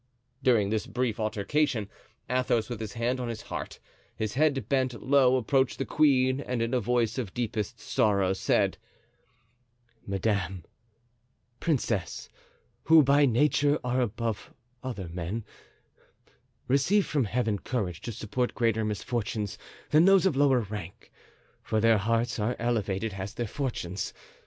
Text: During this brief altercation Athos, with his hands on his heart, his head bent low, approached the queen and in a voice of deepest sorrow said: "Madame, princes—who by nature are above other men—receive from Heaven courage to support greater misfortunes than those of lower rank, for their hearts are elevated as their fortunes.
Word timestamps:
During 0.41 0.71
this 0.71 0.87
brief 0.87 1.19
altercation 1.19 1.87
Athos, 2.27 2.69
with 2.69 2.79
his 2.79 2.93
hands 2.93 3.19
on 3.19 3.27
his 3.27 3.43
heart, 3.43 3.77
his 4.15 4.33
head 4.33 4.67
bent 4.67 4.99
low, 5.03 5.35
approached 5.37 5.77
the 5.77 5.85
queen 5.85 6.39
and 6.41 6.59
in 6.59 6.73
a 6.73 6.79
voice 6.79 7.19
of 7.19 7.35
deepest 7.35 7.79
sorrow 7.79 8.33
said: 8.33 8.79
"Madame, 10.07 10.63
princes—who 11.59 13.03
by 13.03 13.27
nature 13.27 13.77
are 13.83 14.01
above 14.01 14.51
other 14.83 15.07
men—receive 15.07 17.05
from 17.05 17.25
Heaven 17.25 17.59
courage 17.59 18.01
to 18.01 18.11
support 18.11 18.55
greater 18.55 18.83
misfortunes 18.83 19.59
than 19.91 20.05
those 20.05 20.25
of 20.25 20.35
lower 20.35 20.61
rank, 20.61 21.11
for 21.61 21.79
their 21.79 21.99
hearts 21.99 22.39
are 22.39 22.55
elevated 22.57 23.13
as 23.13 23.35
their 23.35 23.45
fortunes. 23.45 24.15